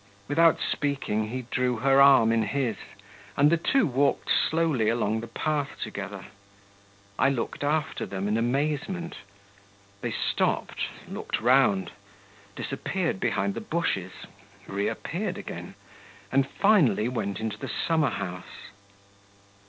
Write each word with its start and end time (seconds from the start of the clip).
Without 0.27 0.57
speaking, 0.59 1.27
he 1.27 1.43
drew 1.43 1.75
her 1.75 2.01
arm 2.01 2.31
in 2.31 2.41
his, 2.41 2.75
and 3.37 3.51
the 3.51 3.55
two 3.57 3.85
walked 3.85 4.31
slowly 4.31 4.89
along 4.89 5.19
the 5.19 5.27
path 5.27 5.79
together. 5.79 6.25
I 7.19 7.29
looked 7.29 7.63
after 7.63 8.07
them 8.07 8.27
in 8.27 8.35
amazement. 8.35 9.17
They 10.01 10.09
stopped, 10.11 10.85
looked 11.07 11.39
round, 11.39 11.91
disappeared 12.55 13.19
behind 13.19 13.53
the 13.53 13.61
bushes, 13.61 14.13
reappeared 14.65 15.37
again, 15.37 15.75
and 16.31 16.49
finally 16.49 17.07
went 17.07 17.39
into 17.39 17.57
the 17.59 17.69
summer 17.69 18.09
house. 18.09 18.71